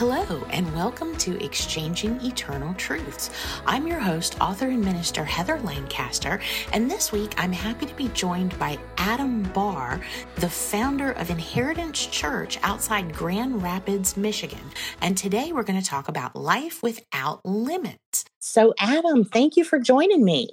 [0.00, 3.28] Hello, and welcome to Exchanging Eternal Truths.
[3.66, 6.40] I'm your host, author, and minister Heather Lancaster,
[6.72, 10.00] and this week I'm happy to be joined by Adam Barr,
[10.36, 14.70] the founder of Inheritance Church outside Grand Rapids, Michigan.
[15.02, 18.24] And today we're going to talk about life without limits.
[18.38, 20.48] So, Adam, thank you for joining me.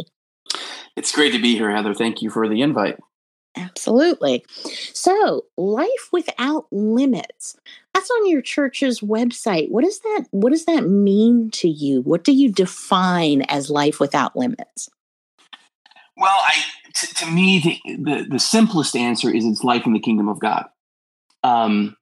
[0.98, 1.94] It's great to be here, Heather.
[1.94, 2.98] Thank you for the invite.
[3.58, 4.46] Absolutely.
[4.94, 7.56] So, life without limits.
[7.98, 9.72] That's on your church's website.
[9.72, 12.02] What does that what does that mean to you?
[12.02, 14.88] What do you define as life without limits?
[16.16, 16.64] Well, I
[16.94, 20.40] t- to me the, the, the simplest answer is it's life in the kingdom of
[20.40, 20.66] God.
[21.44, 21.98] Um,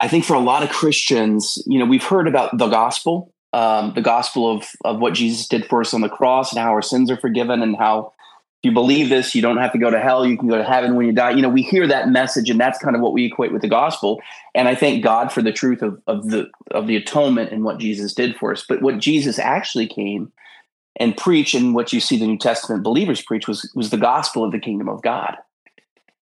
[0.00, 3.92] I think for a lot of Christians, you know, we've heard about the gospel, um,
[3.94, 6.80] the gospel of of what Jesus did for us on the cross and how our
[6.80, 8.14] sins are forgiven and how
[8.62, 10.24] if you believe this, you don't have to go to hell.
[10.24, 11.32] You can go to heaven when you die.
[11.32, 13.68] You know, we hear that message, and that's kind of what we equate with the
[13.68, 14.22] gospel.
[14.54, 17.78] And I thank God for the truth of, of the of the atonement and what
[17.78, 18.64] Jesus did for us.
[18.68, 20.30] But what Jesus actually came
[20.94, 24.44] and preached, and what you see the New Testament believers preach was was the gospel
[24.44, 25.38] of the kingdom of God.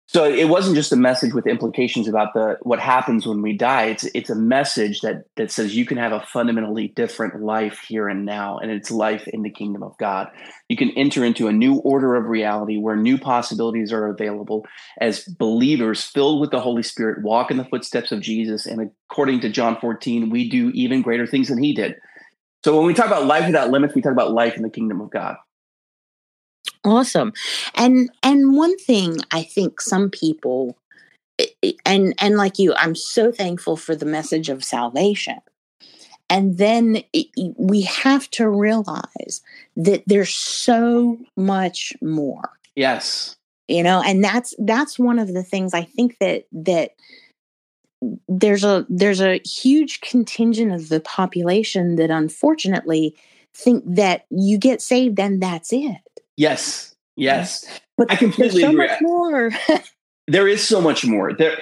[0.08, 3.86] So it wasn't just a message with implications about the what happens when we die.
[3.86, 8.08] It's it's a message that that says you can have a fundamentally different life here
[8.08, 10.30] and now, and it's life in the kingdom of God.
[10.68, 14.64] You can enter into a new order of reality where new possibilities are available
[15.00, 18.64] as believers filled with the Holy Spirit walk in the footsteps of Jesus.
[18.64, 21.96] And according to John 14, we do even greater things than he did.
[22.64, 25.00] So when we talk about life without limits, we talk about life in the kingdom
[25.00, 25.36] of God.
[26.86, 27.32] Awesome.
[27.74, 30.78] And and one thing I think some people
[31.84, 35.38] and and like you, I'm so thankful for the message of salvation.
[36.30, 39.42] And then it, we have to realize
[39.76, 42.50] that there's so much more.
[42.76, 43.36] Yes.
[43.66, 46.92] You know, and that's that's one of the things I think that that
[48.28, 53.16] there's a there's a huge contingent of the population that unfortunately
[53.54, 55.96] think that you get saved and that's it
[56.36, 56.94] Yes.
[57.16, 57.64] Yes.
[57.96, 58.86] But I completely so agree.
[58.86, 59.50] Much more.
[60.28, 61.32] there is so much more.
[61.32, 61.56] There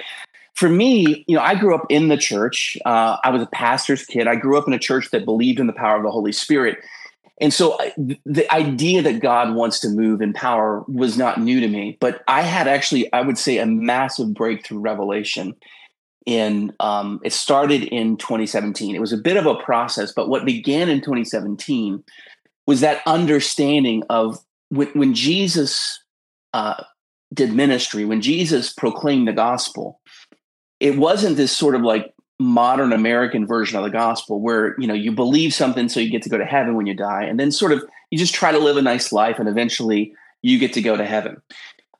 [0.55, 2.77] for me, you know, I grew up in the church.
[2.85, 4.27] Uh, I was a pastor's kid.
[4.27, 6.77] I grew up in a church that believed in the power of the Holy Spirit.
[7.41, 7.77] And so
[8.25, 12.23] the idea that God wants to move in power was not new to me, but
[12.29, 15.55] I had actually, I would say, a massive breakthrough revelation.
[16.25, 18.95] In um, it started in 2017.
[18.95, 22.03] It was a bit of a process, but what began in 2017
[22.65, 24.39] was that understanding of
[24.75, 25.99] when, when Jesus
[26.53, 26.83] uh,
[27.33, 29.99] did ministry, when Jesus proclaimed the gospel,
[30.79, 34.93] it wasn't this sort of like modern American version of the gospel where you know
[34.93, 37.51] you believe something so you get to go to heaven when you die, and then
[37.51, 40.81] sort of you just try to live a nice life and eventually you get to
[40.81, 41.41] go to heaven.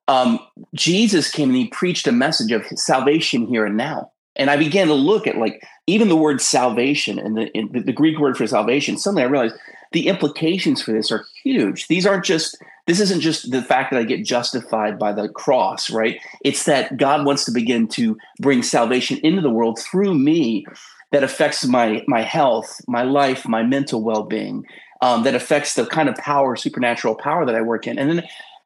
[0.08, 0.40] Um,
[0.76, 4.12] Jesus came and he preached a message of salvation here and now.
[4.36, 7.94] And I began to look at like even the word salvation and the, the, the
[7.94, 8.98] Greek word for salvation.
[8.98, 9.56] Suddenly I realized
[9.96, 11.88] the implications for this are huge.
[11.88, 15.90] These aren't just this isn't just the fact that I get justified by the cross,
[15.90, 16.20] right?
[16.44, 20.66] It's that God wants to begin to bring salvation into the world through me
[21.14, 24.66] that affects my my health, my life, my mental well-being,
[25.02, 27.98] um, that affects the kind of power, supernatural power that I work in.
[27.98, 28.24] And then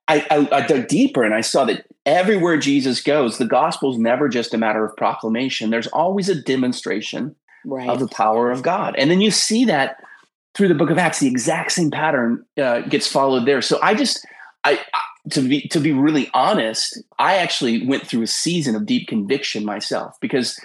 [0.08, 4.00] I, I, I dug deeper and I saw that everywhere Jesus goes, the gospel is
[4.00, 5.70] never just a matter of proclamation.
[5.70, 7.88] There's always a demonstration right.
[7.88, 8.96] of the power of God.
[8.98, 10.04] And then you see that
[10.56, 13.62] through the book of Acts, the exact same pattern uh, gets followed there.
[13.62, 14.26] So I just,
[14.64, 14.80] I
[15.32, 19.66] to be to be really honest, I actually went through a season of deep conviction
[19.66, 20.60] myself because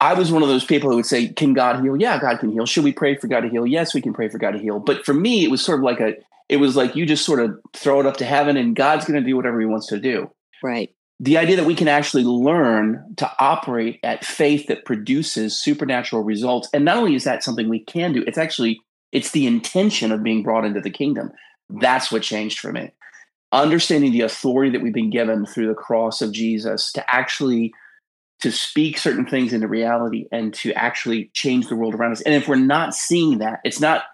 [0.00, 1.96] I was one of those people who would say, "Can God heal?
[1.96, 2.66] Yeah, God can heal.
[2.66, 3.66] Should we pray for God to heal?
[3.66, 5.84] Yes, we can pray for God to heal." But for me, it was sort of
[5.84, 6.14] like a,
[6.48, 9.20] it was like you just sort of throw it up to heaven, and God's going
[9.20, 10.30] to do whatever He wants to do.
[10.62, 16.22] Right the idea that we can actually learn to operate at faith that produces supernatural
[16.22, 16.68] results.
[16.72, 18.80] And not only is that something we can do it's actually
[19.10, 21.32] it's the intention of being brought into the kingdom.
[21.70, 22.92] That's what changed for me.
[23.52, 27.72] Understanding the authority that we've been given through the cross of jesus to actually
[28.40, 32.20] to speak certain things into reality and to actually change the world around us.
[32.20, 34.04] And if we're not seeing that it's not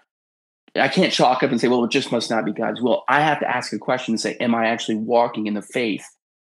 [0.77, 3.05] I can't chalk up and say, well, it just must not be God's will.
[3.07, 6.05] I have to ask a question and say, am I actually walking in the faith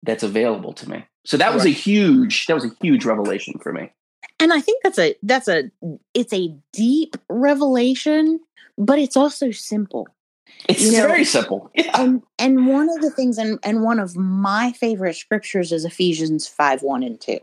[0.05, 1.05] that's available to me.
[1.25, 3.91] So that was a huge that was a huge revelation for me.
[4.39, 5.71] And I think that's a that's a
[6.13, 8.39] it's a deep revelation,
[8.77, 10.07] but it's also simple.
[10.69, 11.71] It's you know, very simple.
[11.75, 12.01] Yeah.
[12.01, 16.47] And and one of the things and and one of my favorite scriptures is Ephesians
[16.47, 17.39] 5, 1 and 2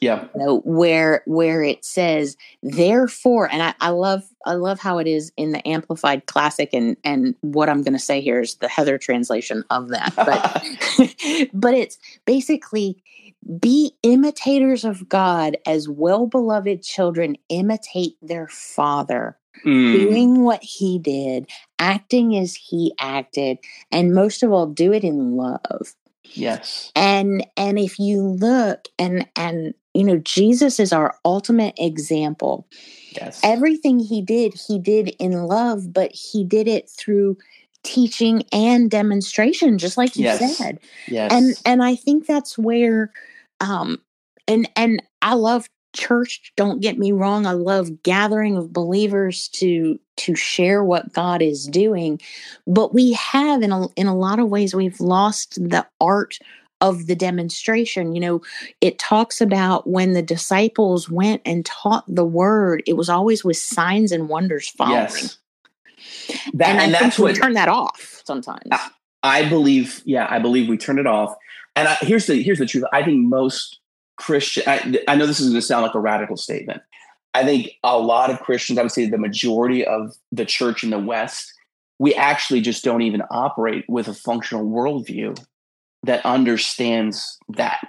[0.00, 4.98] yeah you know, where where it says therefore and I, I love i love how
[4.98, 8.56] it is in the amplified classic and and what i'm going to say here is
[8.56, 10.62] the heather translation of that but
[11.52, 13.02] but it's basically
[13.60, 19.92] be imitators of God as well beloved children imitate their father, mm.
[19.92, 21.48] doing what he did,
[21.78, 23.58] acting as he acted,
[23.90, 25.94] and most of all, do it in love.
[26.24, 26.92] Yes.
[26.94, 32.68] And and if you look and and you know Jesus is our ultimate example.
[33.10, 33.40] Yes.
[33.42, 37.36] Everything he did, he did in love, but he did it through
[37.82, 40.56] teaching and demonstration just like you yes.
[40.56, 40.78] said.
[41.08, 41.32] Yes.
[41.32, 43.10] And and I think that's where
[43.60, 43.98] um
[44.46, 49.98] and and I love church don't get me wrong i love gathering of believers to
[50.16, 52.20] to share what god is doing
[52.66, 56.38] but we have in a in a lot of ways we've lost the art
[56.80, 58.40] of the demonstration you know
[58.80, 63.56] it talks about when the disciples went and taught the word it was always with
[63.56, 65.38] signs and wonders following yes.
[66.54, 68.90] that, and, and that's what turn that off sometimes I,
[69.22, 71.34] I, believe yeah i believe we turn it off
[71.74, 73.80] and I, here's the here's the truth i think most
[74.18, 76.82] Christian, I, I know this is going to sound like a radical statement.
[77.34, 80.90] I think a lot of Christians, I would say the majority of the church in
[80.90, 81.52] the West,
[81.98, 85.38] we actually just don't even operate with a functional worldview
[86.04, 87.80] that understands that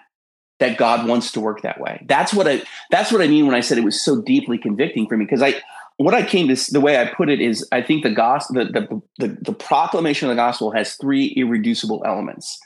[0.59, 2.05] that God wants to work that way.
[2.07, 5.07] That's what I that's what I mean when I said it was so deeply convicting
[5.07, 5.55] for me because I
[5.97, 8.71] what I came to the way I put it is I think the gospel the
[8.71, 12.59] the, the, the proclamation of the gospel has three irreducible elements.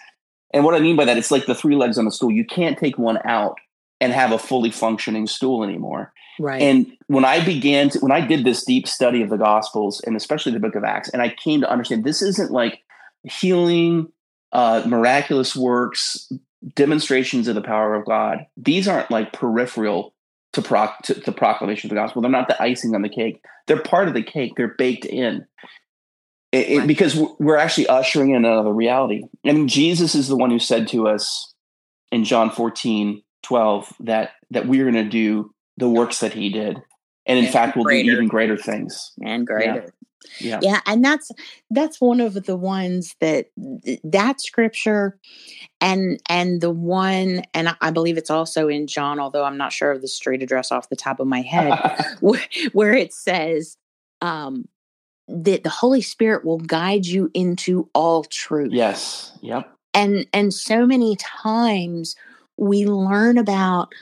[0.54, 2.32] And what I mean by that, it's like the three legs on a stool.
[2.32, 3.58] You can't take one out
[4.00, 6.14] and have a fully functioning stool anymore.
[6.40, 6.62] Right.
[6.62, 10.16] And when I began to, when I did this deep study of the Gospels and
[10.16, 12.82] especially the book of Acts, and I came to understand this isn't like
[13.24, 14.12] healing,
[14.54, 16.32] uh, miraculous works,
[16.76, 18.46] demonstrations of the power of God.
[18.56, 20.14] These aren't like peripheral
[20.54, 22.22] to, proc- to the proclamation of the gospel.
[22.22, 23.44] They're not the icing on the cake.
[23.68, 24.54] They're part of the cake.
[24.56, 25.46] They're baked in
[26.54, 26.88] it, right.
[26.88, 29.24] because we're actually ushering in another reality.
[29.44, 31.54] And Jesus is the one who said to us
[32.12, 36.78] in John 14, 12 that that we're going to do the works that he did.
[37.26, 38.12] And in and fact, we'll greater.
[38.12, 39.14] do even greater things.
[39.22, 39.94] And greater.
[40.40, 40.60] Yeah.
[40.62, 40.82] yeah.
[40.86, 41.32] And that's
[41.70, 43.48] that's one of the ones that
[44.04, 45.20] that scripture
[45.82, 49.92] and and the one and I believe it's also in John, although I'm not sure
[49.92, 51.78] of the street address off the top of my head,
[52.22, 52.42] where,
[52.74, 53.78] where it says
[54.22, 54.68] um
[55.28, 58.74] that the Holy Spirit will guide you into all truth.
[58.74, 59.38] Yes.
[59.42, 59.70] Yep.
[59.94, 62.16] And and so many times
[62.58, 63.94] we learn about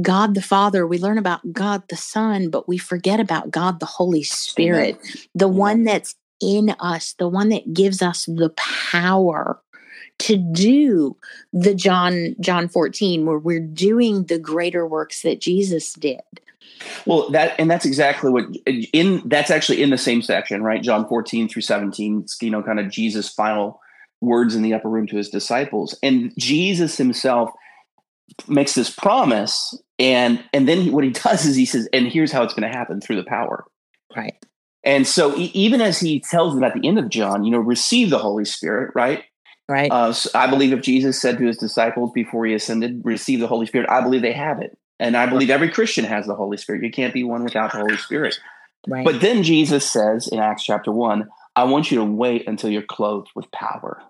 [0.00, 3.86] God the Father, we learn about God the Son, but we forget about God the
[3.86, 5.14] Holy Spirit, Amen.
[5.34, 5.58] the Amen.
[5.58, 9.60] one that's in us, the one that gives us the power
[10.20, 11.16] to do
[11.52, 16.20] the John John 14 where we're doing the greater works that Jesus did.
[17.06, 20.82] Well, that and that's exactly what in that's actually in the same section, right?
[20.82, 23.80] John 14 through 17, you know, kind of Jesus' final
[24.20, 25.98] words in the upper room to his disciples.
[26.02, 27.50] And Jesus himself
[28.48, 32.32] makes this promise, and and then he, what he does is he says, "And here's
[32.32, 33.64] how it's going to happen through the power."
[34.16, 34.34] Right.
[34.82, 38.08] And so even as he tells them at the end of John, you know, receive
[38.08, 39.24] the Holy Spirit, right?
[39.68, 39.90] Right.
[39.92, 43.46] Uh, so I believe if Jesus said to his disciples before he ascended, receive the
[43.46, 44.76] Holy Spirit, I believe they have it.
[44.98, 46.82] And I believe every Christian has the Holy Spirit.
[46.82, 48.38] You can't be one without the Holy Spirit.
[48.88, 49.04] Right.
[49.04, 52.82] But then Jesus says in Acts chapter 1, I want you to wait until you're
[52.82, 54.02] clothed with power.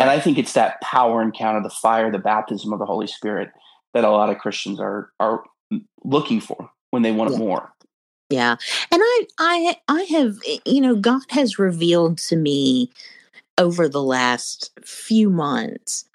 [0.00, 3.50] And I think it's that power encounter, the fire, the baptism of the Holy Spirit
[3.92, 5.44] that a lot of Christians are are
[6.04, 7.36] looking for when they want yeah.
[7.36, 7.72] it more.
[8.30, 8.56] Yeah.
[8.90, 12.90] And I I I have eh, you know God has revealed to me
[13.58, 16.06] over the last few months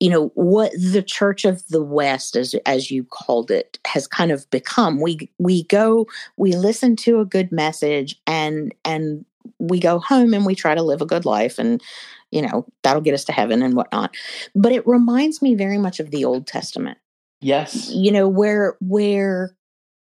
[0.00, 4.30] you know what the church of the west as as you called it has kind
[4.30, 9.24] of become we we go we listen to a good message and and
[9.58, 11.82] we go home and we try to live a good life and
[12.30, 14.14] you know that'll get us to heaven and whatnot
[14.54, 16.98] but it reminds me very much of the old testament
[17.40, 19.56] yes you know where where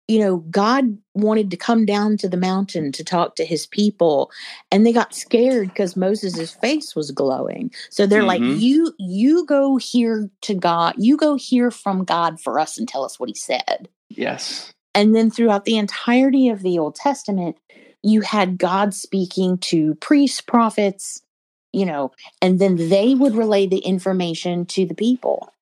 [0.08, 4.32] you know, God wanted to come down to the mountain to talk to his people
[4.72, 7.72] and they got scared because Moses' face was glowing.
[7.90, 8.28] So they're mm-hmm.
[8.28, 12.88] like, you, you go here to God, you go hear from God for us and
[12.88, 13.90] tell us what he said.
[14.10, 14.74] Yes.
[14.96, 17.58] And then throughout the entirety of the Old Testament,
[18.02, 21.22] you had God speaking to priests, prophets,
[21.74, 25.54] you know, and then they would relay the information to the people.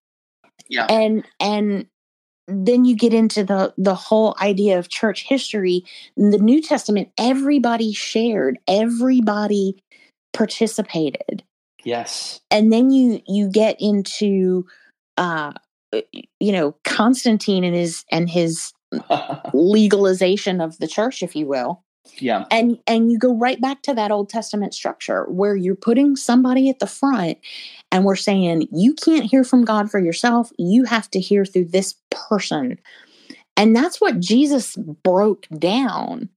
[0.70, 0.86] Yeah.
[0.90, 1.88] And and
[2.48, 5.84] then you get into the the whole idea of church history
[6.16, 9.76] in the new testament everybody shared everybody
[10.34, 11.44] participated
[11.84, 14.66] yes and then you you get into
[15.18, 15.54] uh
[16.40, 18.72] you know constantine and his and his
[19.54, 21.82] legalization of the church if you will
[22.18, 22.46] Yeah.
[22.52, 26.70] And and you go right back to that Old Testament structure where you're putting somebody
[26.70, 27.38] at the front
[27.92, 30.52] and we're saying you can't hear from God for yourself.
[30.58, 32.80] You have to hear through this person.
[33.58, 36.30] And that's what Jesus broke down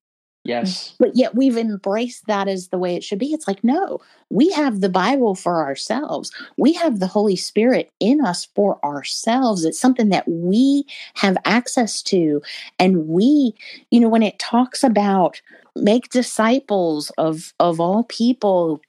[0.48, 0.94] Yes.
[0.98, 3.32] but yet we've embraced that as the way it should be.
[3.34, 4.00] It's like, no,
[4.30, 6.32] we have the Bible for ourselves.
[6.56, 9.64] We have the Holy Spirit in us for ourselves.
[9.64, 12.42] It's something that we have access to.
[12.78, 13.54] And we,
[13.90, 15.40] you know, when it talks about
[15.76, 18.80] make disciples of of all people,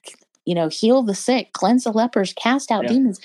[0.45, 2.89] you know, heal the sick, cleanse the lepers, cast out Yeah.
[2.93, 3.19] demons.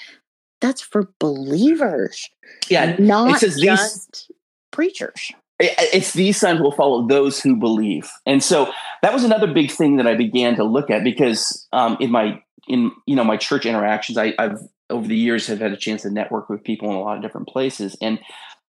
[0.60, 2.28] That's for believers,
[2.68, 2.96] Yeah.
[2.98, 4.30] not says these just
[4.70, 5.32] preachers.
[5.58, 8.10] It- it's these signs will follow those who believe.
[8.26, 8.70] And so
[9.02, 12.40] that was another big thing that i began to look at because um, in my
[12.68, 14.58] in you know my church interactions I, i've
[14.90, 17.22] over the years have had a chance to network with people in a lot of
[17.22, 17.96] different places.
[18.02, 18.18] And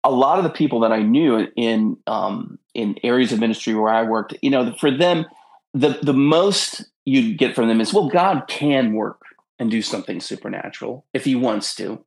[0.02, 3.92] a lot of the people that i knew in um, in areas of ministry where
[3.92, 5.26] i worked you know for them
[5.74, 9.20] the the most you'd get from them is well god can work
[9.58, 12.02] and do something supernatural if he wants to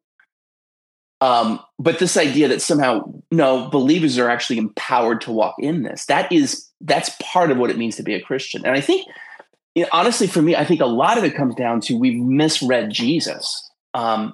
[1.24, 3.02] um, but this idea that somehow
[3.32, 7.70] no believers are actually empowered to walk in this that is that's part of what
[7.70, 8.66] it means to be a christian.
[8.66, 9.08] And i think
[9.74, 12.22] you know, honestly for me i think a lot of it comes down to we've
[12.22, 13.70] misread jesus.
[13.94, 14.34] Um,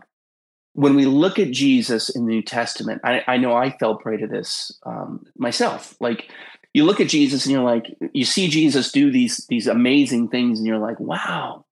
[0.73, 4.17] when we look at jesus in the new testament i, I know i fell prey
[4.17, 5.95] to this um, myself.
[5.99, 6.31] Like
[6.73, 10.57] you look at jesus and you're like you see jesus do these these amazing things
[10.57, 11.65] and you're like wow.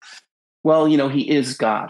[0.63, 1.89] Well you know he is god.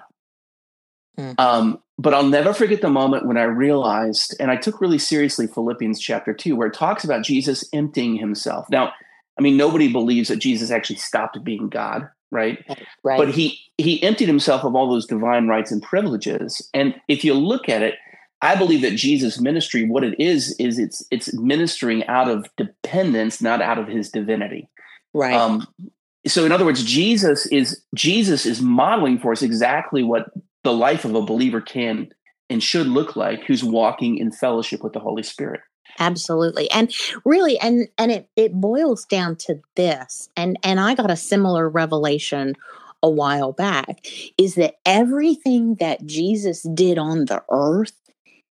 [1.20, 1.38] Mm.
[1.40, 5.48] um, but I'll never forget the moment when I realized, and I took really seriously
[5.48, 8.70] Philippians chapter two, where it talks about Jesus emptying himself.
[8.70, 8.94] Now,
[9.38, 12.64] I mean, nobody believes that Jesus actually stopped being God, right?
[13.04, 13.18] Right.
[13.18, 16.68] But he he emptied himself of all those divine rights and privileges.
[16.74, 17.96] And if you look at it,
[18.42, 23.42] I believe that Jesus' ministry, what it is, is it's it's ministering out of dependence,
[23.42, 24.70] not out of his divinity.
[25.14, 25.34] right.
[25.34, 25.68] Um,
[26.26, 30.30] so, in other words, Jesus is Jesus is modeling for us exactly what
[30.64, 32.10] the life of a believer can
[32.50, 35.62] and should look like, who's walking in fellowship with the Holy Spirit.
[36.00, 36.94] absolutely and
[37.26, 41.68] really and and it it boils down to this and and i got a similar
[41.68, 42.54] revelation
[43.02, 44.06] a while back
[44.38, 47.94] is that everything that jesus did on the earth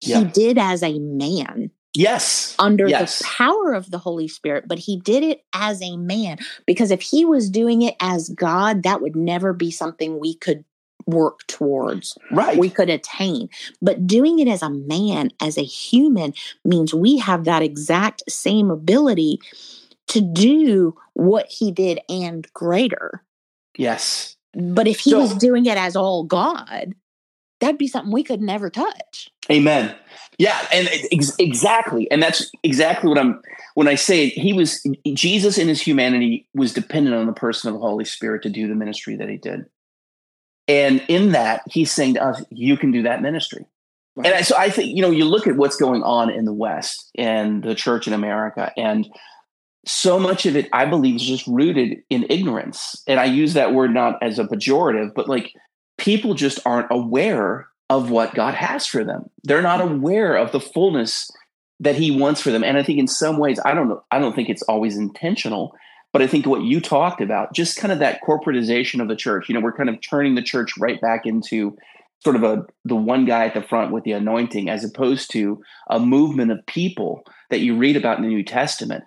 [0.02, 0.24] he Yeah.
[0.32, 3.20] did as a man Yes, under Yes.
[3.20, 7.02] the power of the holy spirit but he did it as a man because if
[7.02, 10.64] he was doing it as god that would never be something we could
[11.06, 12.58] work towards right.
[12.58, 13.50] we could attain.
[13.82, 16.34] But doing it as a man, as a human,
[16.66, 19.40] means we have that exact same ability
[20.08, 23.24] to do what he did and greater.
[23.78, 26.94] yes, But if he So- was doing it as all God,
[27.62, 29.30] that'd be something we could never touch.
[29.50, 29.96] Amen.
[30.38, 33.42] Yeah, and ex- exactly, and that's exactly what I'm
[33.76, 37.76] when I say he was Jesus in his humanity was dependent on the person of
[37.76, 39.66] the Holy Spirit to do the ministry that he did,
[40.72, 43.66] and in that he's saying to us, "You can do that ministry."
[44.18, 46.54] And I, so I think you know you look at what's going on in the
[46.54, 49.08] West and the church in America, and
[49.86, 53.04] so much of it I believe is just rooted in ignorance.
[53.08, 55.54] And I use that word not as a pejorative, but like
[55.98, 59.30] people just aren't aware of what God has for them.
[59.44, 61.30] They're not aware of the fullness
[61.82, 62.64] that He wants for them.
[62.64, 65.74] And I think in some ways, I don't know, I don't think it's always intentional,
[66.14, 69.48] but I think what you talked about, just kind of that corporatization of the church.
[69.48, 71.78] You know, we're kind of turning the church right back into
[72.24, 75.62] sort of a the one guy at the front with the anointing as opposed to
[75.90, 79.04] a movement of people that you read about in the New Testament.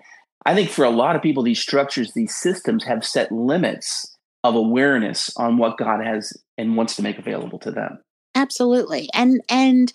[0.47, 4.55] I think for a lot of people these structures these systems have set limits of
[4.55, 7.99] awareness on what God has and wants to make available to them.
[8.35, 9.09] Absolutely.
[9.15, 9.93] And and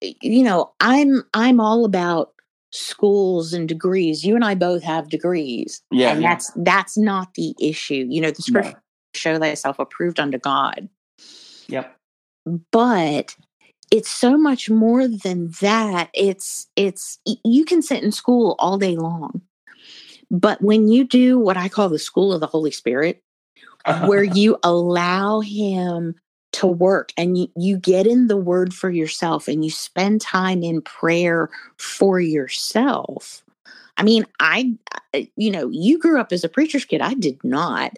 [0.00, 2.33] you know, I'm I'm all about
[2.74, 4.24] schools and degrees.
[4.24, 5.82] You and I both have degrees.
[5.90, 6.12] Yeah.
[6.12, 8.06] and that's that's not the issue.
[8.08, 8.60] You know, the No.
[8.60, 8.82] scripture
[9.14, 10.88] show thyself approved unto God.
[11.68, 11.96] Yep.
[12.72, 13.36] but
[13.90, 18.96] it's so much more than that it's it's you can sit in school all day
[18.96, 19.40] long
[20.30, 23.22] but when you do what i call the school of the holy spirit
[23.86, 24.06] uh-huh.
[24.06, 26.14] where you allow him
[26.64, 30.62] to work and you, you get in the word for yourself and you spend time
[30.62, 33.42] in prayer for yourself.
[33.96, 34.72] I mean i
[35.14, 37.96] I- you know you grew up as a preacher's kid i did not.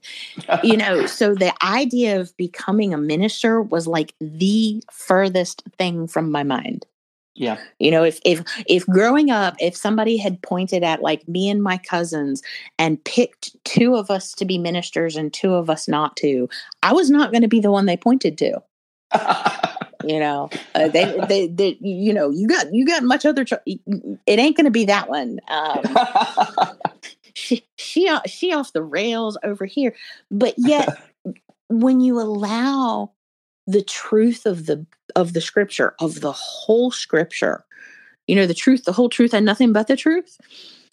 [0.62, 6.30] You know so the idea of becoming a minister was like the furthest thing from
[6.30, 6.84] my mind
[7.36, 7.58] yeah.
[7.78, 11.62] you know if if if growing up if somebody had pointed at like me and
[11.62, 12.42] my cousins
[12.78, 16.48] and picked two of us to be ministers and two of us not to
[16.82, 18.60] i was not going to be the one they pointed to
[20.04, 23.58] you know uh, they, they they you know you got you got much other cho-
[23.66, 25.82] it ain't going to be that one um
[27.36, 29.94] she, she she she off the rails over here.
[30.30, 30.88] But yet,
[31.68, 33.12] when you allow
[33.66, 37.64] the truth of the of the scripture of the whole scripture,
[38.26, 40.38] you know, the truth, the whole truth, and nothing but the truth.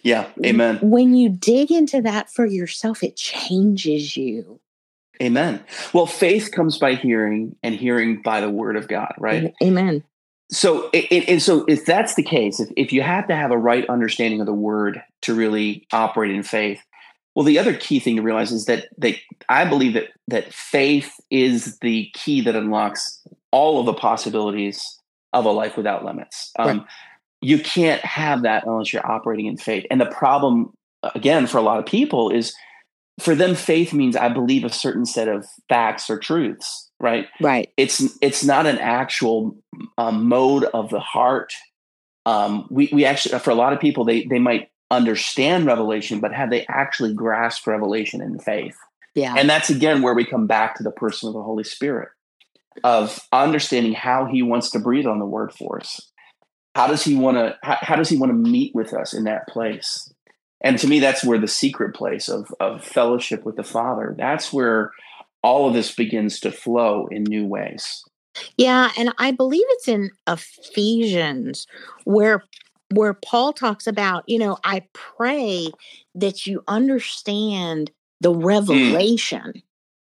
[0.02, 0.80] Yeah, amen.
[0.82, 4.60] When you dig into that for yourself, it changes you.
[5.22, 5.64] Amen.
[5.94, 9.54] Well, faith comes by hearing, and hearing by the word of God, right?
[9.62, 10.04] Amen
[10.54, 13.58] so it, it, so if that's the case if, if you have to have a
[13.58, 16.82] right understanding of the word to really operate in faith
[17.36, 19.16] well the other key thing to realize is that that
[19.50, 23.22] i believe that that faith is the key that unlocks
[23.52, 25.00] all of the possibilities
[25.32, 26.52] of a life without limits.
[26.60, 26.88] Um, right.
[27.42, 29.86] you can't have that unless you're operating in faith.
[29.90, 30.74] And the problem
[31.16, 32.54] again for a lot of people is
[33.20, 37.28] for them faith means i believe a certain set of facts or truths right?
[37.42, 37.70] Right.
[37.78, 39.58] It's it's not an actual
[39.98, 41.54] um, mode of the heart.
[42.26, 46.34] Um, we we actually for a lot of people they they might understand revelation but
[46.34, 48.78] have they actually grasped revelation in faith?
[49.16, 49.36] Yeah.
[49.38, 52.10] And that's again where we come back to the person of the holy spirit
[52.84, 56.02] of understanding how he wants to breathe on the word for us.
[56.76, 59.26] How does he want to how, how does he want to meet with us in
[59.26, 60.12] that place?
[60.62, 64.52] And to me that's where the secret place of of fellowship with the father that's
[64.52, 64.92] where
[65.44, 68.04] all of this begins to flow in new ways.
[68.58, 71.68] Yeah, and I believe it's in Ephesians
[72.06, 72.44] where
[72.94, 75.70] where Paul talks about, you know, I pray
[76.16, 78.44] that you understand the hmm.
[78.44, 79.64] revelation.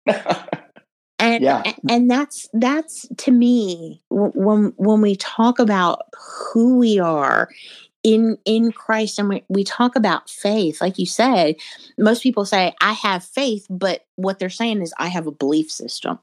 [0.07, 0.47] Mm.
[1.19, 1.63] and yeah.
[1.89, 6.03] and that's that's to me when when we talk about
[6.53, 7.49] who we are
[8.03, 11.55] in in Christ and we, we talk about faith like you said
[11.97, 15.71] most people say I have faith but what they're saying is I have a belief
[15.71, 16.19] system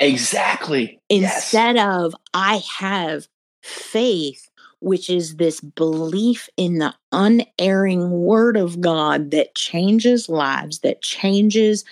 [0.00, 1.88] exactly instead yes.
[1.88, 3.28] of I have
[3.62, 4.48] faith
[4.82, 11.84] which is this belief in the unerring word of God that changes lives that changes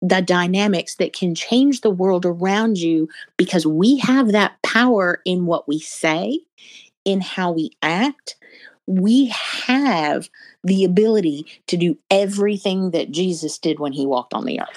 [0.00, 5.46] the dynamics that can change the world around you because we have that power in
[5.46, 6.40] what we say
[7.04, 8.36] in how we act
[8.88, 9.26] we
[9.66, 10.30] have
[10.64, 14.68] the ability to do everything that Jesus did when he walked on the earth.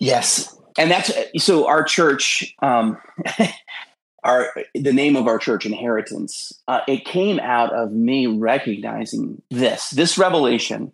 [0.00, 0.58] Yes.
[0.78, 2.98] And that's so our church, um,
[4.26, 9.90] our the name of our church, Inheritance, uh, it came out of me recognizing this,
[9.90, 10.92] this revelation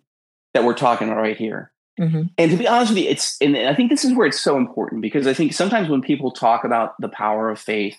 [0.53, 1.71] that we're talking about right here.
[1.99, 2.23] Mm-hmm.
[2.37, 4.57] And to be honest with you, it's and I think this is where it's so
[4.57, 7.97] important because I think sometimes when people talk about the power of faith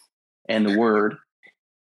[0.49, 1.17] and the word,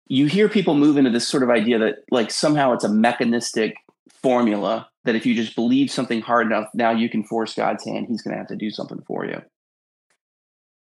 [0.08, 3.76] you hear people move into this sort of idea that like somehow it's a mechanistic
[4.22, 8.08] formula that if you just believe something hard enough, now you can force God's hand.
[8.08, 9.42] He's going to have to do something for you.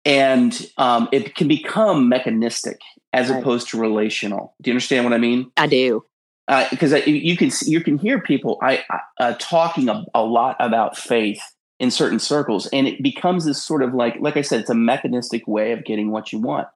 [0.04, 2.80] And um, it can become mechanistic
[3.12, 3.40] as right.
[3.40, 4.54] opposed to relational.
[4.60, 5.50] Do you understand what I mean?
[5.56, 6.04] I do.
[6.70, 8.82] Because uh, you can you can hear people I,
[9.20, 11.40] uh, talking a, a lot about faith
[11.78, 14.74] in certain circles, and it becomes this sort of like like I said, it's a
[14.74, 16.66] mechanistic way of getting what you want.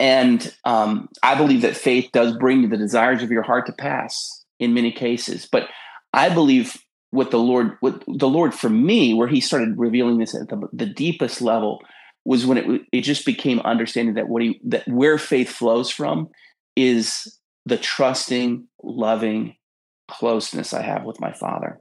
[0.00, 4.44] And um, I believe that faith does bring the desires of your heart to pass
[4.58, 5.46] in many cases.
[5.50, 5.68] But
[6.12, 6.76] I believe
[7.12, 10.68] what the Lord, what the Lord for me, where He started revealing this at the,
[10.72, 11.82] the deepest level,
[12.24, 16.28] was when it it just became understanding that what He that where faith flows from
[16.76, 19.56] is the trusting, loving
[20.08, 21.80] closeness I have with my Father.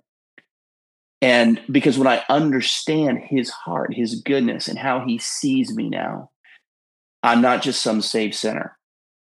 [1.21, 6.31] And because when I understand His heart, His goodness, and how He sees me now,
[7.23, 8.77] I'm not just some saved sinner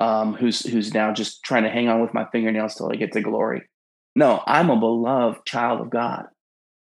[0.02, 3.12] um, who's who's now just trying to hang on with my fingernails till I get
[3.14, 3.70] to glory.
[4.16, 6.26] No, I'm a beloved child of God.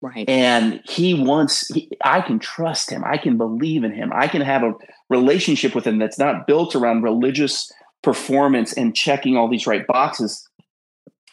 [0.02, 0.30] Right.
[0.30, 3.04] And he wants, he, I can trust him.
[3.04, 4.12] I can believe in him.
[4.14, 4.74] I can have a
[5.10, 7.72] relationship with him that's not built around religious
[8.04, 10.48] performance and checking all these right boxes.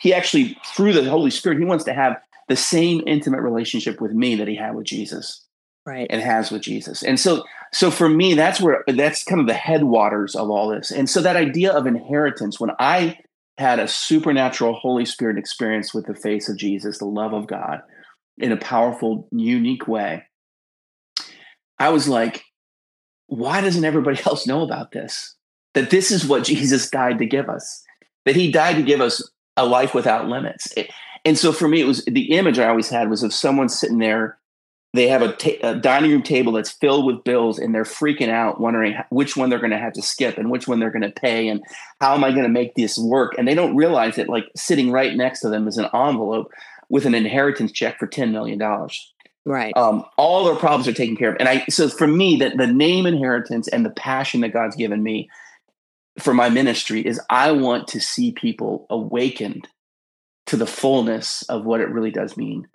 [0.00, 2.16] He actually, through the Holy Spirit, he wants to have
[2.48, 5.44] the same intimate relationship with me that he had with Jesus.
[5.86, 6.06] Right.
[6.08, 7.02] And has with Jesus.
[7.02, 10.90] And so so for me that's where that's kind of the headwaters of all this
[10.90, 13.18] and so that idea of inheritance when i
[13.58, 17.82] had a supernatural holy spirit experience with the face of jesus the love of god
[18.38, 20.24] in a powerful unique way.
[21.78, 22.44] I was like
[23.26, 25.34] why doesn't everybody else know about this?
[25.74, 27.82] That this is what jesus died to give us.
[28.24, 30.72] That he died to give us a life without limits.
[30.76, 30.90] It,
[31.24, 33.98] and so for me it was the image i always had was of someone sitting
[33.98, 34.38] there.
[34.92, 38.28] They have a, ta- a, dining room table that's filled with bills and they're freaking
[38.28, 41.02] out wondering which one they're going to have to skip and which one they're going
[41.02, 41.64] to pay and
[42.00, 43.34] how am i going to make this work?
[43.36, 46.52] And they don't realize that like sitting right next to them is an envelope
[46.88, 48.60] with an inheritance check for $10 million
[49.44, 52.56] right um, all their problems are taken care of and i so for me that
[52.56, 55.28] the name inheritance and the passion that god's given me
[56.18, 59.68] for my ministry is i want to see people awakened
[60.46, 62.66] to the fullness of what it really does mean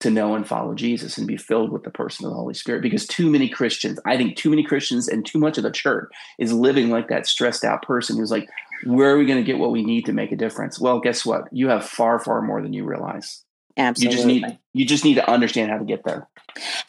[0.00, 2.82] to know and follow Jesus and be filled with the person of the Holy Spirit.
[2.82, 6.10] Because too many Christians, I think too many Christians and too much of the church
[6.38, 8.48] is living like that stressed out person who's like,
[8.84, 10.78] where are we going to get what we need to make a difference?
[10.78, 11.48] Well, guess what?
[11.50, 13.42] You have far, far more than you realize.
[13.76, 14.10] Absolutely.
[14.10, 16.28] You just need you just need to understand how to get there.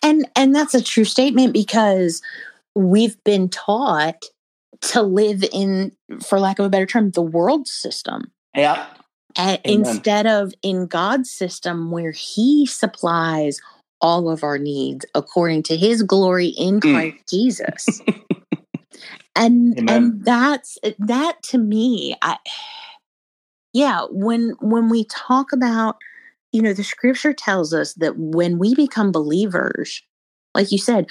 [0.02, 2.21] And and that's a true statement because
[2.76, 4.23] we've been taught
[4.80, 5.91] to live in,
[6.23, 8.32] for lack of a better term, the world system.
[8.56, 8.86] Yeah.
[9.63, 13.60] Instead of in God's system where He supplies
[14.02, 16.93] all of our needs according to His glory in mm.
[16.93, 17.30] Christ mm.
[17.30, 18.02] Jesus.
[19.36, 19.89] and Amen.
[19.89, 22.38] and that's that to me, I
[23.73, 25.97] yeah, when when we talk about
[26.52, 30.02] you know the scripture tells us that when we become believers
[30.54, 31.08] like you said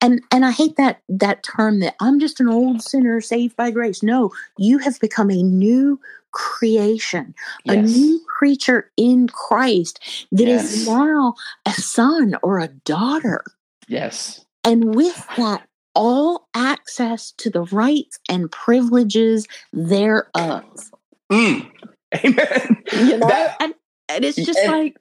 [0.00, 3.70] and and i hate that that term that i'm just an old sinner saved by
[3.70, 6.00] grace no you have become a new
[6.30, 7.76] creation yes.
[7.76, 10.72] a new creature in christ that yes.
[10.72, 11.34] is now
[11.66, 13.42] a son or a daughter
[13.88, 20.90] yes and with that all access to the rights and privileges thereof
[21.32, 21.70] mm.
[22.24, 23.74] amen you know that, and,
[24.08, 24.98] and it's just and, like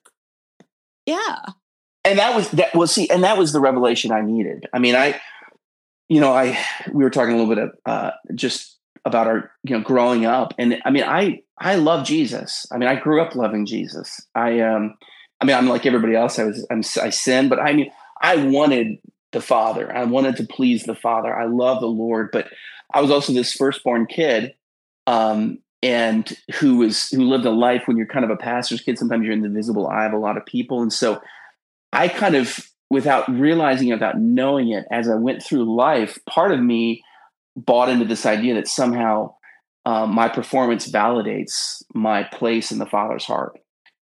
[1.08, 1.38] yeah.
[2.04, 4.68] And that was that well see and that was the revelation i needed.
[4.74, 5.20] I mean i
[6.10, 6.58] you know i
[6.92, 10.54] we were talking a little bit of uh just about our you know growing up.
[10.58, 12.66] And i mean i i love jesus.
[12.72, 14.22] I mean i grew up loving jesus.
[14.36, 14.96] I um
[15.42, 16.38] i mean i'm like everybody else.
[16.38, 17.92] I was I'm, i sin but i mean
[18.22, 18.98] i wanted
[19.32, 19.94] the father.
[19.96, 21.36] I wanted to please the father.
[21.36, 22.30] I love the lord.
[22.32, 22.48] But
[22.94, 24.54] i was also this firstborn kid
[25.08, 28.98] um and who was who lived a life when you're kind of a pastor's kid
[28.98, 30.82] sometimes you're in the visible eye of a lot of people.
[30.82, 31.22] And so
[31.94, 36.52] i kind of without realizing it without knowing it as i went through life part
[36.52, 37.04] of me
[37.56, 39.34] bought into this idea that somehow
[39.86, 43.58] um, my performance validates my place in the father's heart.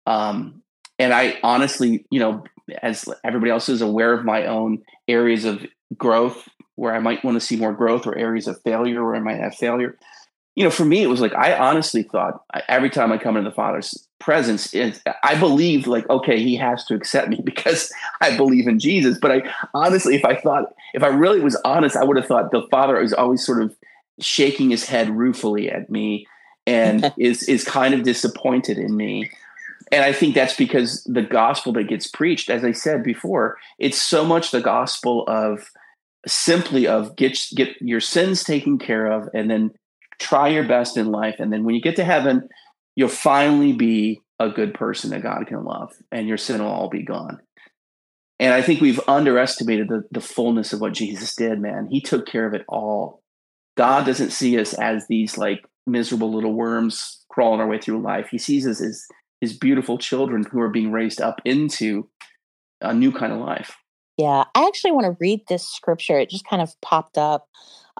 [0.06, 0.62] Um,
[0.98, 2.44] and i honestly you know
[2.82, 7.34] as everybody else is aware of my own areas of growth where i might want
[7.34, 9.96] to see more growth or areas of failure where i might have failure
[10.56, 13.50] you know, for me, it was like I honestly thought every time I come into
[13.50, 18.36] the Father's presence, it, I believed like, okay, He has to accept me because I
[18.36, 19.18] believe in Jesus.
[19.18, 22.50] But I honestly, if I thought, if I really was honest, I would have thought
[22.50, 23.74] the Father was always sort of
[24.20, 26.26] shaking his head ruefully at me
[26.66, 29.30] and is is kind of disappointed in me.
[29.92, 34.00] And I think that's because the gospel that gets preached, as I said before, it's
[34.00, 35.68] so much the gospel of
[36.26, 39.72] simply of get get your sins taken care of and then
[40.20, 41.36] try your best in life.
[41.38, 42.48] And then when you get to heaven,
[42.94, 46.88] you'll finally be a good person that God can love, and your sin will all
[46.88, 47.40] be gone.
[48.38, 51.88] And I think we've underestimated the, the fullness of what Jesus did, man.
[51.90, 53.22] He took care of it all.
[53.76, 58.28] God doesn't see us as these like miserable little worms crawling our way through life.
[58.30, 59.06] He sees us as
[59.42, 62.08] his beautiful children who are being raised up into
[62.80, 63.76] a new kind of life.
[64.16, 66.18] Yeah, I actually want to read this scripture.
[66.18, 67.46] It just kind of popped up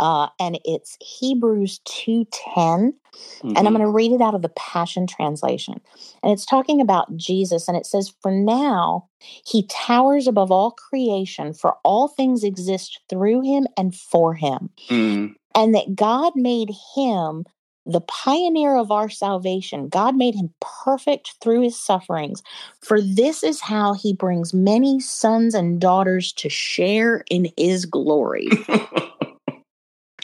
[0.01, 2.27] uh, and it's Hebrews 2.10.
[2.33, 3.49] Mm-hmm.
[3.49, 3.75] And I'm mm-hmm.
[3.75, 5.79] going to read it out of the Passion Translation.
[6.23, 7.69] And it's talking about Jesus.
[7.69, 13.43] And it says, For now, he towers above all creation, for all things exist through
[13.43, 14.71] him and for him.
[14.89, 15.35] Mm.
[15.55, 17.45] And that God made him
[17.85, 19.89] the pioneer of our salvation.
[19.89, 22.43] God made him perfect through his sufferings.
[22.81, 28.49] For this is how he brings many sons and daughters to share in his glory.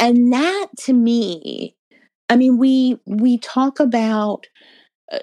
[0.00, 1.74] and that to me
[2.28, 4.46] i mean we we talk about
[5.12, 5.18] uh,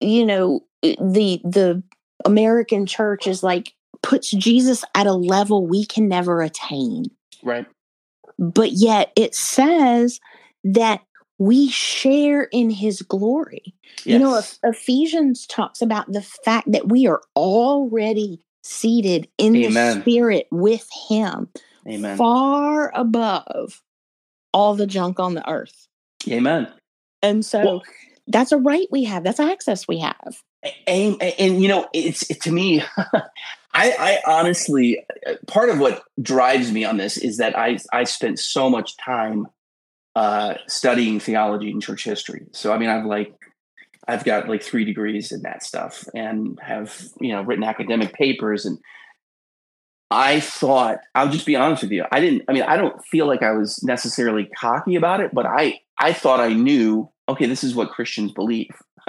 [0.00, 1.82] you know the the
[2.24, 7.04] american church is like puts jesus at a level we can never attain
[7.42, 7.66] right
[8.38, 10.20] but yet it says
[10.62, 11.00] that
[11.38, 14.06] we share in his glory yes.
[14.06, 19.96] you know ephesians talks about the fact that we are already seated in Amen.
[19.96, 21.48] the spirit with him
[21.88, 22.16] Amen.
[22.16, 23.82] far above
[24.54, 25.86] all the junk on the earth.
[26.28, 26.68] Amen.
[27.20, 27.82] And so well,
[28.26, 29.24] that's a right we have.
[29.24, 30.42] That's access we have.
[30.86, 33.20] And, and, you know, it's it, to me, I,
[33.74, 35.04] I honestly,
[35.46, 39.48] part of what drives me on this is that I I spent so much time
[40.16, 42.46] uh, studying theology and church history.
[42.52, 43.34] So I mean, I've like
[44.06, 48.64] I've got like three degrees in that stuff, and have you know written academic papers
[48.64, 48.78] and
[50.10, 52.04] I thought I'll just be honest with you.
[52.12, 52.42] I didn't.
[52.48, 56.12] I mean, I don't feel like I was necessarily cocky about it, but I I
[56.12, 57.10] thought I knew.
[57.28, 58.70] Okay, this is what Christians believe,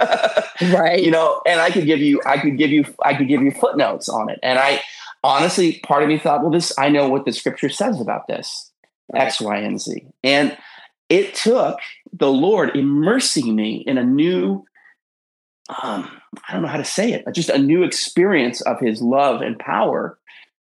[0.70, 1.02] right?
[1.02, 3.50] You know, and I could give you, I could give you, I could give you
[3.50, 4.38] footnotes on it.
[4.42, 4.80] And I
[5.22, 8.72] honestly, part of me thought, well, this I know what the Scripture says about this
[9.12, 9.24] right.
[9.24, 10.56] X, Y, and Z, and
[11.10, 11.78] it took
[12.12, 14.64] the Lord immersing me in a new
[15.82, 19.40] um, I don't know how to say it, just a new experience of his love
[19.40, 20.18] and power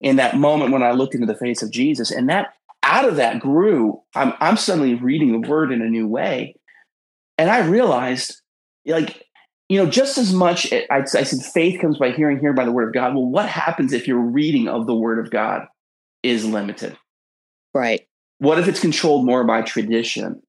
[0.00, 2.10] in that moment when I looked into the face of Jesus.
[2.10, 6.06] And that out of that grew, I'm, I'm suddenly reading the word in a new
[6.06, 6.54] way.
[7.36, 8.40] And I realized,
[8.86, 9.24] like,
[9.68, 12.64] you know, just as much, eh, I, I said, faith comes by hearing, hearing by
[12.64, 13.14] the word of God.
[13.14, 15.66] Well, what happens if your reading of the word of God
[16.22, 16.96] is limited?
[17.74, 18.08] Right.
[18.38, 20.42] What if it's controlled more by tradition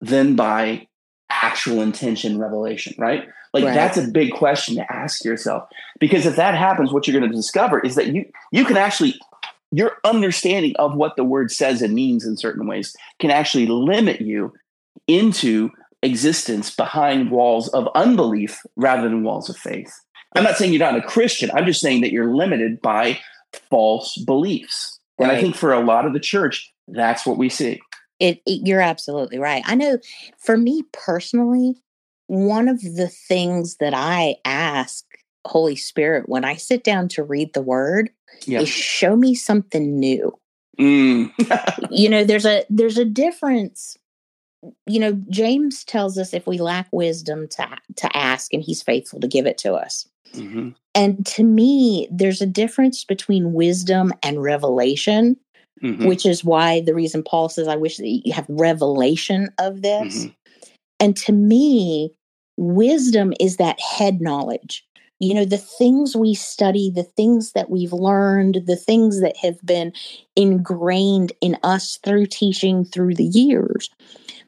[0.00, 0.86] than by
[1.30, 3.24] actual intention revelation, right?
[3.54, 3.74] Like right.
[3.74, 5.68] that's a big question to ask yourself.
[6.00, 9.18] Because if that happens, what you're going to discover is that you you can actually
[9.70, 14.20] your understanding of what the word says and means in certain ways can actually limit
[14.20, 14.52] you
[15.06, 15.70] into
[16.02, 19.92] existence behind walls of unbelief rather than walls of faith.
[20.34, 21.50] I'm not saying you're not a Christian.
[21.54, 23.20] I'm just saying that you're limited by
[23.70, 24.98] false beliefs.
[25.18, 25.28] Right.
[25.28, 27.80] And I think for a lot of the church, that's what we see.
[28.18, 29.62] It, it, you're absolutely right.
[29.64, 29.98] I know
[30.38, 31.76] for me personally,
[32.26, 35.04] one of the things that I ask
[35.46, 38.10] Holy Spirit when I sit down to read the word
[38.46, 38.60] yeah.
[38.60, 40.32] is show me something new.
[40.78, 41.30] Mm.
[41.90, 43.96] you know, there's a there's a difference.
[44.86, 49.20] You know, James tells us if we lack wisdom to to ask, and He's faithful
[49.20, 50.08] to give it to us.
[50.34, 50.70] Mm-hmm.
[50.94, 55.36] And to me, there's a difference between wisdom and revelation,
[55.82, 56.06] mm-hmm.
[56.06, 60.24] which is why the reason Paul says, I wish that you have revelation of this.
[60.24, 60.30] Mm-hmm.
[61.04, 62.14] And to me,
[62.56, 64.86] wisdom is that head knowledge.
[65.18, 69.60] You know, the things we study, the things that we've learned, the things that have
[69.66, 69.92] been
[70.34, 73.90] ingrained in us through teaching through the years.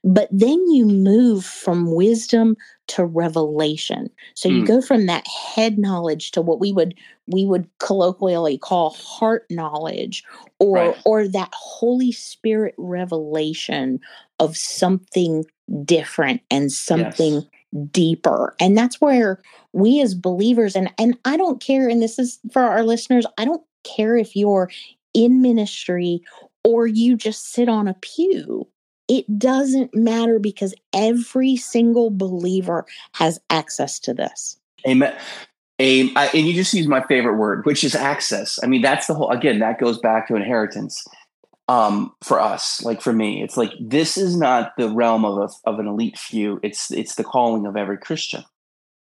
[0.02, 4.08] But then you move from wisdom to revelation.
[4.34, 4.66] So you mm.
[4.66, 6.94] go from that head knowledge to what we would
[7.26, 10.24] we would colloquially call heart knowledge
[10.58, 10.96] or right.
[11.04, 14.00] or that Holy Spirit revelation
[14.38, 15.44] of something
[15.84, 17.88] different and something yes.
[17.90, 18.54] deeper.
[18.60, 19.40] And that's where
[19.72, 23.44] we as believers and and I don't care and this is for our listeners, I
[23.44, 24.70] don't care if you're
[25.14, 26.22] in ministry
[26.64, 28.66] or you just sit on a pew
[29.08, 34.58] it doesn't matter because every single believer has access to this.
[34.86, 35.16] Amen.
[35.78, 38.58] A, I, and you just use my favorite word, which is access.
[38.62, 41.04] I mean, that's the whole, again, that goes back to inheritance
[41.68, 42.82] um, for us.
[42.82, 46.18] Like for me, it's like, this is not the realm of, a, of an elite
[46.18, 46.60] few.
[46.62, 48.44] It's, it's the calling of every Christian.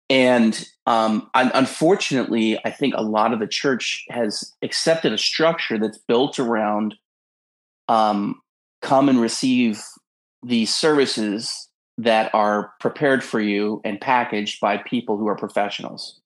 [0.09, 5.97] And um, unfortunately, I think a lot of the church has accepted a structure that's
[5.97, 6.95] built around
[7.87, 8.41] um,
[8.81, 9.81] come and receive
[10.43, 16.19] these services that are prepared for you and packaged by people who are professionals.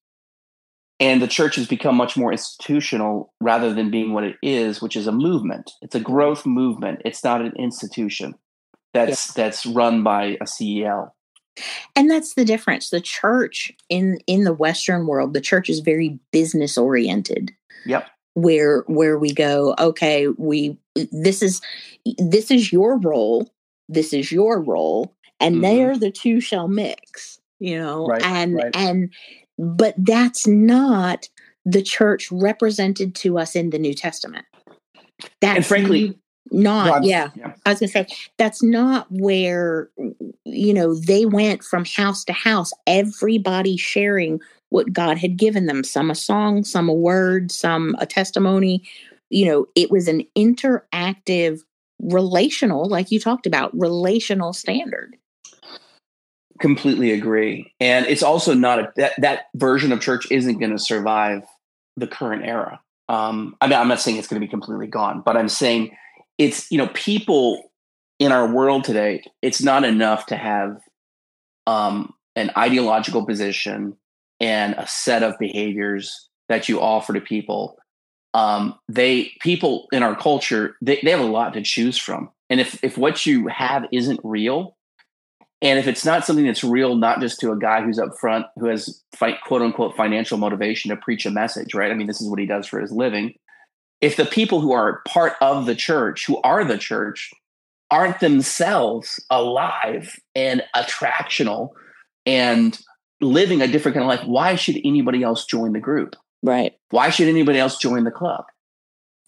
[1.00, 4.98] And the church has become much more institutional rather than being what it is, which
[4.98, 5.72] is a movement.
[5.82, 7.02] It's a growth movement.
[7.06, 8.36] It's not an institution
[8.94, 9.44] that's yeah.
[9.44, 11.12] that's run by a CEO.
[11.96, 12.90] And that's the difference.
[12.90, 17.52] The church in in the Western world, the church is very business oriented.
[17.86, 20.78] Yep where where we go okay we
[21.12, 21.62] this is
[22.18, 23.50] this is your role
[23.88, 25.62] this is your role and mm-hmm.
[25.62, 28.76] there the two shall mix you know right, and right.
[28.76, 29.12] and
[29.60, 31.30] but that's not
[31.66, 34.46] the church represented to us in the new testament
[35.42, 36.18] that's and frankly
[36.52, 37.30] not yeah.
[37.36, 39.90] yeah i was gonna say that's not where
[40.46, 45.84] you know they went from house to house everybody sharing what God had given them
[45.84, 48.84] some a song, some a word, some a testimony.
[49.30, 51.62] You know, it was an interactive,
[52.00, 55.18] relational, like you talked about, relational standard.
[56.60, 57.74] Completely agree.
[57.80, 61.44] And it's also not a, that, that version of church isn't going to survive
[61.96, 62.80] the current era.
[63.08, 65.96] Um, I mean, I'm not saying it's going to be completely gone, but I'm saying
[66.38, 67.72] it's, you know, people
[68.20, 70.82] in our world today, it's not enough to have
[71.66, 73.98] um, an ideological position
[74.40, 77.78] and a set of behaviors that you offer to people
[78.34, 82.60] um, they people in our culture they, they have a lot to choose from and
[82.60, 84.78] if if what you have isn't real
[85.62, 88.46] and if it's not something that's real not just to a guy who's up front
[88.58, 92.22] who has fight, quote unquote financial motivation to preach a message right i mean this
[92.22, 93.34] is what he does for his living
[94.02, 97.32] if the people who are part of the church who are the church
[97.92, 101.70] aren't themselves alive and attractional
[102.26, 102.80] and
[103.22, 106.16] living a different kind of life, why should anybody else join the group?
[106.44, 106.74] Right.
[106.90, 108.46] Why should anybody else join the club?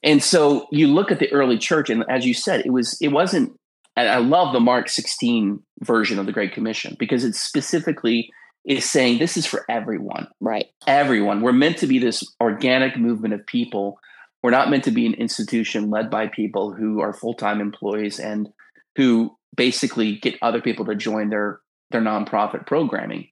[0.04, 3.10] And so you look at the early church, and as you said, it was it
[3.10, 3.54] wasn't.
[3.96, 8.32] And I love the Mark 16 version of the Great Commission because it specifically
[8.66, 10.28] is saying this is for everyone.
[10.40, 10.68] Right.
[10.88, 11.42] Everyone.
[11.42, 14.00] We're meant to be this organic movement of people.
[14.44, 18.50] We're not meant to be an institution led by people who are full-time employees and
[18.96, 21.60] who basically get other people to join their
[21.92, 23.28] their nonprofit programming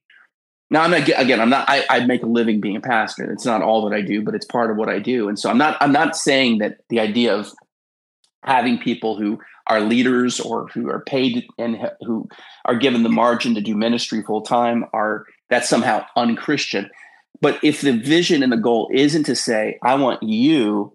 [0.70, 1.40] Now I'm not again.
[1.42, 1.70] I'm not.
[1.70, 3.32] I, I make a living being a pastor.
[3.32, 5.30] It's not all that I do, but it's part of what I do.
[5.30, 5.78] And so I'm not.
[5.82, 7.52] I'm not saying that the idea of
[8.44, 12.28] having people who are leaders or who are paid and who
[12.66, 16.90] are given the margin to do ministry full time are that's somehow unchristian.
[17.42, 20.94] But if the vision and the goal isn't to say, I want you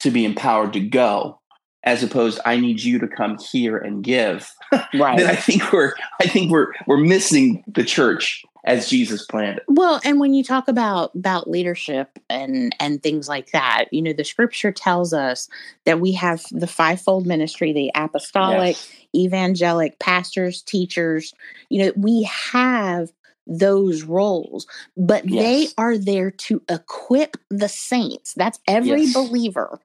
[0.00, 1.40] to be empowered to go,
[1.84, 4.52] as opposed I need you to come here and give,
[4.94, 5.16] right.
[5.18, 9.64] then I think we're I think we're we're missing the church as Jesus planned it.
[9.66, 14.12] Well, and when you talk about about leadership and and things like that, you know,
[14.12, 15.48] the scripture tells us
[15.84, 18.90] that we have the fivefold ministry, the apostolic, yes.
[19.14, 21.34] evangelic, pastors, teachers,
[21.68, 23.12] you know, we have
[23.46, 25.42] those roles, but yes.
[25.42, 28.34] they are there to equip the saints.
[28.34, 29.14] That's every yes.
[29.14, 29.80] believer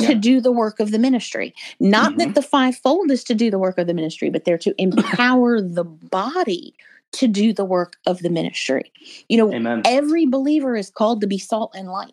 [0.00, 0.14] to yeah.
[0.14, 1.54] do the work of the ministry.
[1.80, 2.18] Not mm-hmm.
[2.18, 5.60] that the fivefold is to do the work of the ministry, but they're to empower
[5.60, 6.74] the body
[7.18, 8.92] to do the work of the ministry.
[9.28, 9.82] You know, Amen.
[9.84, 12.12] every believer is called to be salt and light.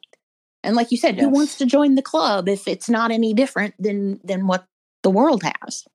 [0.63, 1.25] And like you said, yes.
[1.25, 4.65] who wants to join the club if it's not any different than than what
[5.03, 5.85] the world has?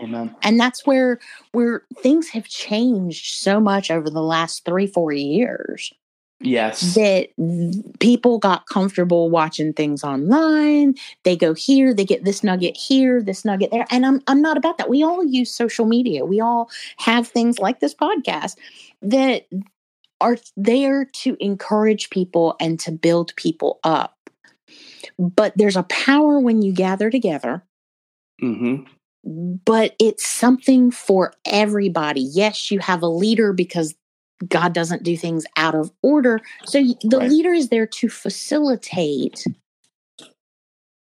[0.00, 0.34] Amen.
[0.42, 1.18] And that's where
[1.52, 5.92] where things have changed so much over the last 3 4 years.
[6.40, 6.94] Yes.
[6.94, 7.28] That
[7.98, 10.94] people got comfortable watching things online.
[11.22, 13.86] They go here, they get this nugget here, this nugget there.
[13.90, 14.90] And I'm I'm not about that.
[14.90, 16.24] We all use social media.
[16.24, 18.56] We all have things like this podcast
[19.00, 19.46] that
[20.20, 24.16] are there to encourage people and to build people up.
[25.18, 27.64] But there's a power when you gather together.
[28.40, 28.76] hmm
[29.24, 32.20] But it's something for everybody.
[32.20, 33.94] Yes, you have a leader because
[34.48, 36.40] God doesn't do things out of order.
[36.64, 37.30] So the right.
[37.30, 39.44] leader is there to facilitate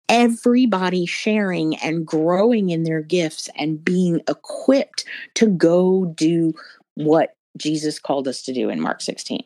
[0.09, 6.53] everybody sharing and growing in their gifts and being equipped to go do
[6.95, 9.43] what Jesus called us to do in Mark 16.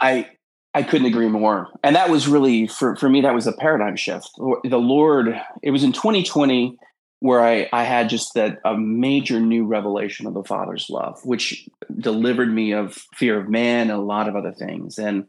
[0.00, 0.28] I
[0.74, 1.68] I couldn't agree more.
[1.82, 4.30] And that was really for for me that was a paradigm shift.
[4.36, 6.76] The Lord, it was in 2020
[7.20, 11.68] where I, I had just that a major new revelation of the Father's love, which
[11.98, 14.98] delivered me of fear of man and a lot of other things.
[14.98, 15.26] And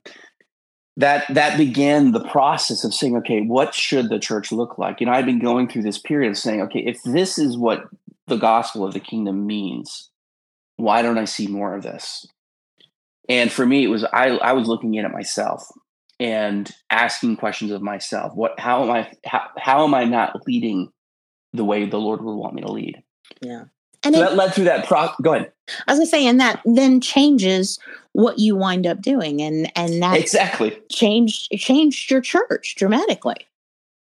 [0.98, 5.00] that that began the process of saying, okay, what should the church look like?
[5.00, 7.84] You know, I've been going through this period of saying, okay, if this is what
[8.26, 10.10] the gospel of the kingdom means,
[10.76, 12.26] why don't I see more of this?
[13.30, 15.64] And for me, it was I I was looking in at myself
[16.20, 18.34] and asking questions of myself.
[18.36, 20.92] What how am I how, how am I not leading
[21.54, 23.04] the way the Lord would want me to lead.
[23.42, 23.66] Yeah.
[24.04, 25.52] And so it, that led through that pro go ahead.
[25.88, 27.80] I was gonna say, and that then changes
[28.14, 29.42] what you wind up doing.
[29.42, 33.48] And and that exactly changed changed your church dramatically.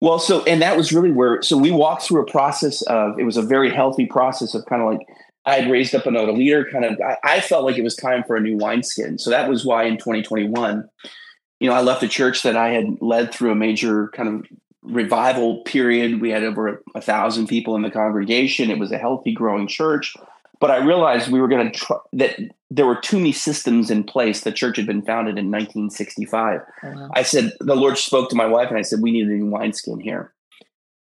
[0.00, 3.24] Well, so and that was really where so we walked through a process of it
[3.24, 5.06] was a very healthy process of kind of like
[5.44, 8.24] I had raised up another leader, kind of I, I felt like it was time
[8.24, 9.18] for a new wineskin.
[9.18, 10.88] So that was why in 2021,
[11.60, 14.46] you know, I left a church that I had led through a major kind of
[14.82, 16.20] revival period.
[16.20, 18.70] We had over a, thousand people in the congregation.
[18.70, 20.14] It was a healthy, growing church.
[20.60, 22.38] But I realized we were going to try that
[22.70, 24.42] there were too many systems in place.
[24.42, 26.60] The church had been founded in 1965.
[26.84, 27.10] Oh, wow.
[27.14, 29.46] I said, the Lord spoke to my wife and I said, we need a new
[29.46, 30.32] wineskin here.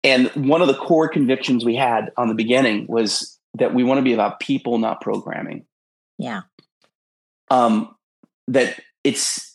[0.03, 3.97] And one of the core convictions we had on the beginning was that we want
[3.99, 5.65] to be about people, not programming.
[6.17, 6.41] Yeah.
[7.49, 7.95] Um,
[8.47, 9.50] that it's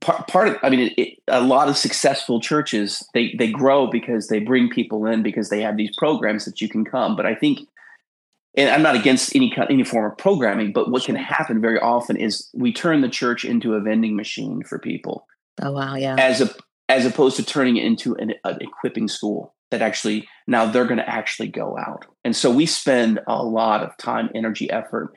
[0.00, 3.86] part, part of i mean it, it, a lot of successful churches they they grow
[3.86, 7.16] because they bring people in because they have these programs that you can come.
[7.16, 7.60] But i think
[8.56, 12.16] and i'm not against any any form of programming but what can happen very often
[12.16, 15.26] is we turn the church into a vending machine for people.
[15.62, 16.16] Oh wow yeah.
[16.18, 16.50] As a
[16.88, 20.98] as opposed to turning it into an, an equipping school that actually now they're going
[20.98, 22.06] to actually go out.
[22.24, 25.12] And so we spend a lot of time energy effort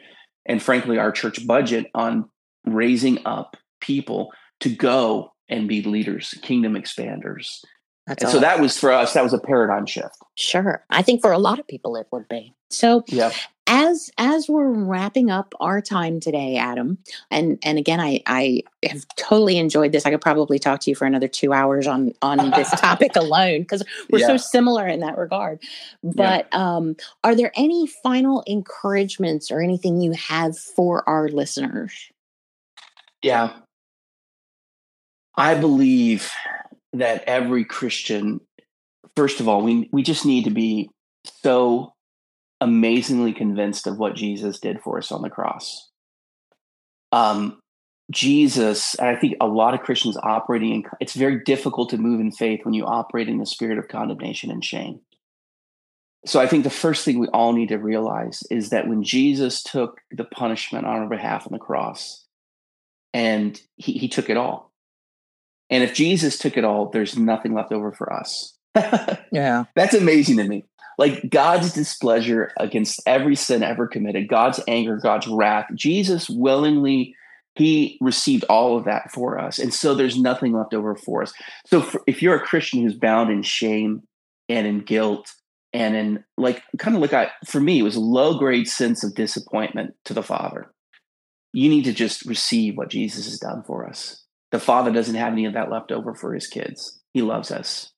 [0.45, 2.29] and frankly our church budget on
[2.65, 7.63] raising up people to go and be leaders, kingdom expanders.
[8.09, 10.17] That's and so that was for us, that was a paradigm shift.
[10.35, 10.83] Sure.
[10.89, 12.55] I think for a lot of people it would be.
[12.71, 13.31] So yeah.
[13.67, 16.97] as as we're wrapping up our time today, Adam,
[17.29, 20.07] and and again I I have totally enjoyed this.
[20.07, 23.61] I could probably talk to you for another two hours on on this topic alone
[23.61, 24.27] because we're yeah.
[24.27, 25.61] so similar in that regard.
[26.03, 26.75] But yeah.
[26.75, 31.93] um are there any final encouragements or anything you have for our listeners?
[33.21, 33.53] Yeah.
[35.35, 36.31] I believe
[36.93, 38.41] that every Christian,
[39.15, 40.89] first of all, we we just need to be
[41.41, 41.93] so
[42.61, 45.89] amazingly convinced of what Jesus did for us on the cross.
[47.11, 47.59] Um,
[48.11, 52.19] Jesus, and I think a lot of Christians operating in it's very difficult to move
[52.19, 54.99] in faith when you operate in the spirit of condemnation and shame.
[56.25, 59.63] So I think the first thing we all need to realize is that when Jesus
[59.63, 62.25] took the punishment on our behalf on the cross,
[63.13, 64.68] and he, he took it all.
[65.69, 68.57] And if Jesus took it all, there's nothing left over for us.
[69.31, 69.65] yeah.
[69.75, 70.65] That's amazing to me.
[70.97, 77.15] Like God's displeasure against every sin ever committed, God's anger, God's wrath, Jesus willingly
[77.59, 79.59] he received all of that for us.
[79.59, 81.33] And so there's nothing left over for us.
[81.65, 84.03] So for, if you're a Christian who's bound in shame
[84.47, 85.29] and in guilt
[85.73, 89.03] and in like kind of like I for me, it was a low grade sense
[89.03, 90.71] of disappointment to the Father.
[91.51, 94.23] You need to just receive what Jesus has done for us.
[94.51, 96.99] The Father doesn't have any of that left over for his kids.
[97.13, 97.91] He loves us.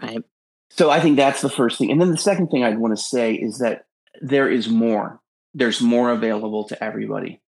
[0.00, 0.24] Right.
[0.70, 1.90] So I think that's the first thing.
[1.90, 3.84] And then the second thing I'd want to say is that
[4.20, 5.20] there is more.
[5.54, 7.40] There's more available to everybody.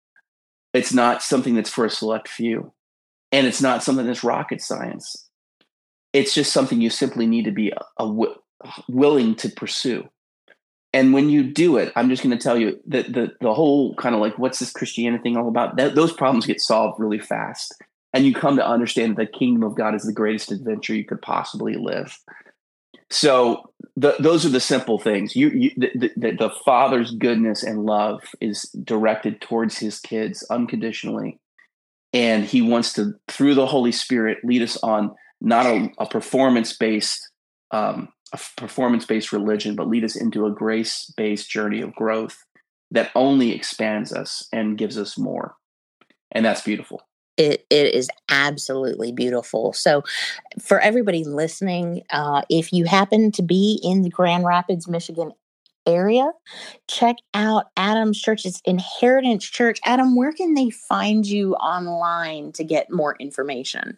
[0.73, 2.73] It's not something that's for a select few.
[3.31, 5.29] And it's not something that's rocket science.
[6.11, 10.09] It's just something you simply need to be uh, a, a willing to pursue.
[10.93, 13.95] And when you do it, I'm just going to tell you that the the whole
[13.95, 15.75] kind of like what's this Christianity thing all about?
[15.77, 17.73] That, those problems get solved really fast,
[18.13, 21.03] and you come to understand that the kingdom of God is the greatest adventure you
[21.03, 22.17] could possibly live.
[23.09, 25.35] So the, those are the simple things.
[25.35, 31.39] You, you the, the, the, father's goodness and love is directed towards his kids unconditionally,
[32.11, 36.75] and he wants to through the Holy Spirit lead us on not a, a performance
[36.75, 37.29] based
[37.71, 42.37] um, a performance based religion, but lead us into a grace based journey of growth
[42.89, 45.55] that only expands us and gives us more,
[46.31, 47.01] and that's beautiful
[47.37, 49.73] it, it is absolutely beautiful.
[49.73, 50.03] So,
[50.61, 55.31] for everybody listening, uh, if you happen to be in the Grand Rapids, Michigan
[55.85, 56.31] area,
[56.87, 59.79] check out Adam's Church's Inheritance Church.
[59.85, 63.97] Adam, where can they find you online to get more information?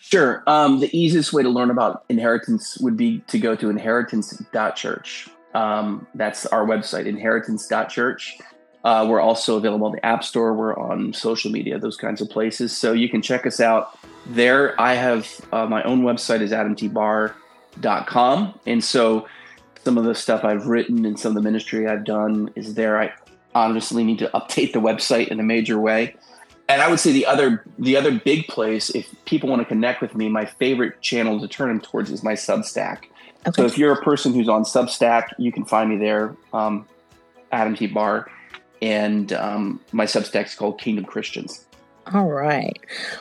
[0.00, 0.42] Sure.
[0.46, 5.28] Um, the easiest way to learn about inheritance would be to go to inheritance.church.
[5.54, 8.38] Um, that's our website, inheritance.church.
[8.82, 10.54] Uh, we're also available on the App Store.
[10.54, 12.76] We're on social media, those kinds of places.
[12.76, 14.80] So you can check us out there.
[14.80, 18.60] I have uh, my own website is adamtbarr.com.
[18.66, 19.28] And so
[19.84, 23.00] some of the stuff I've written and some of the ministry I've done is there.
[23.00, 23.12] I
[23.54, 26.16] honestly need to update the website in a major way.
[26.68, 30.00] And I would say the other the other big place, if people want to connect
[30.00, 33.06] with me, my favorite channel to turn them towards is my Substack.
[33.44, 33.56] Okay.
[33.56, 36.86] So if you're a person who's on Substack, you can find me there, um,
[37.50, 37.88] Adam T.
[37.88, 38.30] Barr
[38.82, 41.66] and um, my is called Kingdom Christians.
[42.12, 42.78] All right.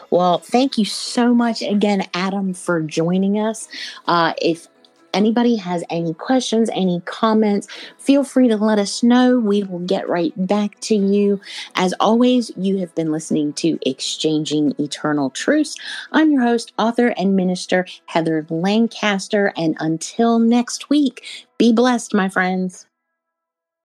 [0.09, 3.67] Well, thank you so much again, Adam, for joining us.
[4.07, 4.67] Uh, if
[5.13, 9.37] anybody has any questions, any comments, feel free to let us know.
[9.37, 11.39] We will get right back to you.
[11.75, 15.75] As always, you have been listening to Exchanging Eternal Truths.
[16.11, 19.53] I'm your host, author, and minister, Heather Lancaster.
[19.55, 22.87] And until next week, be blessed, my friends.